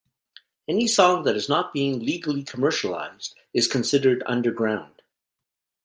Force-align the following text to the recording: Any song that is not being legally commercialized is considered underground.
Any 0.67 0.87
song 0.87 1.25
that 1.25 1.35
is 1.35 1.47
not 1.47 1.73
being 1.73 1.99
legally 1.99 2.41
commercialized 2.41 3.35
is 3.53 3.67
considered 3.67 4.23
underground. 4.25 5.03